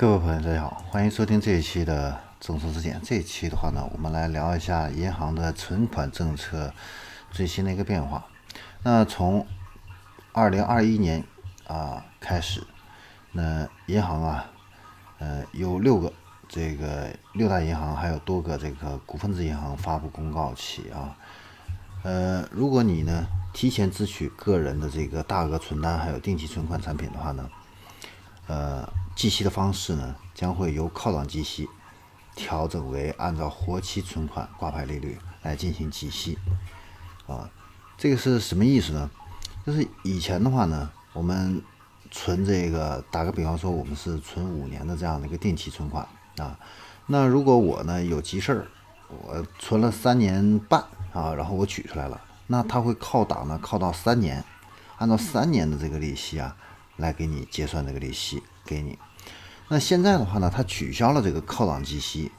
[0.00, 3.00] 各位朋友，大家好，欢迎收听这一期的众说之见。
[3.02, 6.72] 这一期的话呢，我们来聊一下银行的存款政策
[7.32, 8.24] 最新的一个变化。
[8.84, 9.44] 那从
[10.32, 11.24] 二零二一年
[11.66, 12.64] 啊开始，
[13.32, 14.48] 那银行啊，
[15.18, 16.12] 呃，有六个
[16.48, 21.16] 这个六大银行，还有多个这个股份制银行发布公告起啊，
[22.04, 27.50] 呃，如果你呢提前支取个人的这个大额存单还有定期存款产品的话呢，
[28.46, 28.88] 呃。
[29.18, 31.68] 计息的方式呢，将会由靠档计息
[32.36, 36.38] 调整为按照活期存款挂牌利率来进行计息。
[37.26, 37.50] 啊，
[37.96, 39.10] 这个是什么意思呢？
[39.66, 41.60] 就是以前的话呢，我们
[42.12, 46.56] 存这个，打个比方说，我们是存五年的这样的一个定期存款啊。
[47.08, 48.68] 那如果我呢有急事儿，
[49.08, 50.80] 我存了三年半
[51.12, 54.44] 啊，然后我取出来了，那它会靠档呢靠到三年，
[54.98, 56.56] 按照三年的这个利息啊
[56.98, 58.96] 来给你结算这个利息给你。
[59.70, 62.32] 那现在的话呢，它取消了这个靠档计息，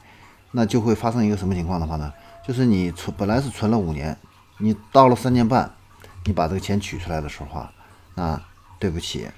[0.52, 2.12] 那就会发生一个什么情况的话呢？
[2.44, 4.18] 就是你存本来是存了五年，
[4.58, 5.72] 你到了三年半，
[6.26, 7.72] 你把这个钱取出来的时候啊，
[8.16, 8.42] 那
[8.80, 9.30] 对不起，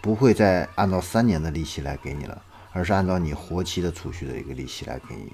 [0.00, 5.32] 不会再按照三年的利息来给你了，而是按照你活期的储蓄的一个利息来给你。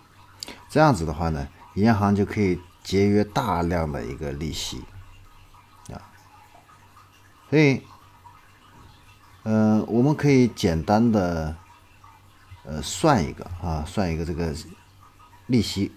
[0.68, 4.83] 这样子的话呢，银行就可以节约大量的一个利息
[5.90, 5.96] 啊。
[7.48, 7.80] 所以，
[9.44, 11.56] 嗯，我们可以简单的。
[12.64, 14.55] 呃，算一个啊，算一个这个
[15.46, 15.91] 利息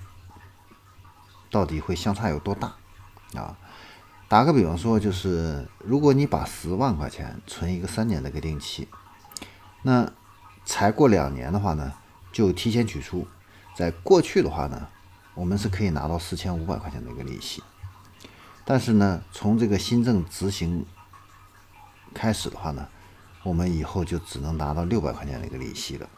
[1.52, 2.76] 到底会相差有多大
[3.40, 3.58] 啊？
[4.28, 8.88] 打个比方说，就是如果你把十万块钱存一个三年的一个定期，
[9.84, 10.12] 那
[10.66, 11.94] 才过两年的话呢，
[12.32, 13.28] 就提前取出，
[13.76, 14.88] 在过去的话呢，
[15.36, 17.62] 我们是可以拿到四千五百块钱的一个利息，
[18.66, 20.84] 但是呢，从这个新政执行
[22.16, 22.88] 开始的话呢，
[23.44, 26.10] 我们以后就只能拿到六百块钱的一个利息了。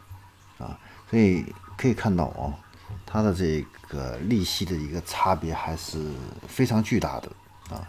[0.60, 0.78] 啊，
[1.10, 1.46] 所以
[1.78, 2.54] 可以看到哦，
[3.06, 6.12] 它的这个利息的一个差别还是
[6.48, 7.32] 非常巨大的
[7.70, 7.88] 啊。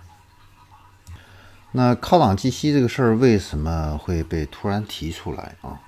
[1.73, 5.81] 那靠档计息这个事儿为什么会被突然提出来啊？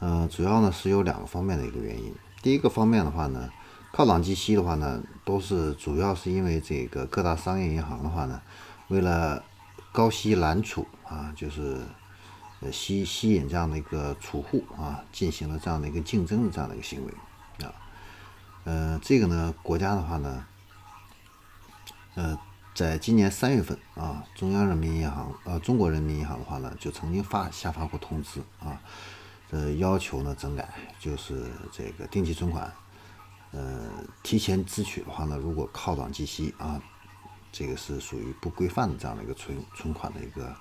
[0.00, 2.14] 嗯，主要呢是有两个方面的一个原因。
[2.42, 3.50] 第一个方面的话呢，
[3.92, 8.40] 靠档计息的话呢，都是主要是因为这个各大商业银行的话呢，
[8.88, 9.42] 为了
[9.92, 11.80] 高息揽储啊，就是。
[12.72, 17.12] 吸吸引这样的一个储户啊，进行了这样的一个竞争的这样的一个行为
[17.64, 17.74] 啊，
[18.64, 20.46] 呃，这个呢，国家的话呢，
[22.14, 22.38] 呃，
[22.74, 28.80] 在今年三月份啊，中央人民银行呃，中国人民银行的话呢，就曾经发下发过通知啊，
[29.50, 30.66] 呃，要求呢整改，
[30.98, 32.72] 就是这个定期存款，
[33.52, 33.90] 呃，
[34.22, 36.82] 提前支取的话呢，如果靠档计息啊，
[37.52, 40.56] 这个是属于不规范的这样的一个存存款的一个。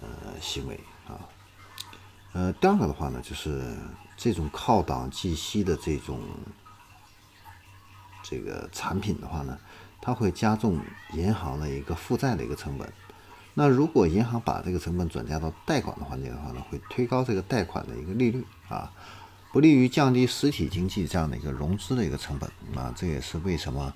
[0.00, 1.20] 呃，行为啊，
[2.32, 3.76] 呃，第二个的话呢，就是
[4.16, 6.20] 这种靠档计息的这种
[8.22, 9.58] 这个产品的话呢，
[10.00, 10.80] 它会加重
[11.12, 12.92] 银行的一个负债的一个成本。
[13.54, 18.92] 那如果银行把这个成本转嫁到贷款的环节的话呢，会推高这个贷款的一个利率啊，
[19.52, 22.92] 不利于降低实体经济这样的一个融资的一个成本啊。
[22.96, 23.94] 这也是为什么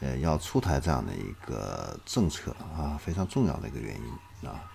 [0.00, 4.70] 呃要出台这样的一个政策啊，非常重要的一个原因啊。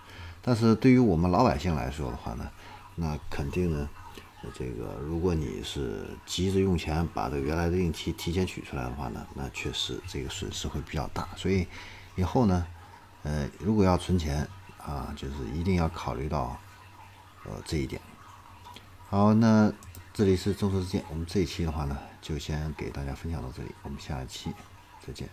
[0.46, 2.48] 但是对于我们老百姓来说的话呢，
[2.94, 3.88] 那肯定呢，
[4.54, 11.28] 这个如果你是急着用钱把这个原来的定期提前取出来的话呢，那确实这个损失会比较大。
[11.36, 11.66] 所以
[12.14, 12.64] 以后呢，
[13.24, 14.46] 呃，如果要存钱
[14.78, 16.56] 啊，就是一定要考虑到
[17.44, 18.00] 呃这一点。
[19.10, 19.72] 好，那
[20.14, 24.54] 这里是众说之见，我们这一期的话呢，就先给大家分享到这里，我们下一期
[25.04, 25.28] 再见。